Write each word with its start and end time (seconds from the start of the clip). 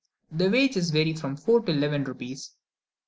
The 0.31 0.49
wages 0.49 0.89
vary 0.89 1.13
from 1.13 1.35
four 1.37 1.59
to 1.59 1.71
eleven 1.71 2.03
rupees 2.03 2.47
(8s. 2.47 2.49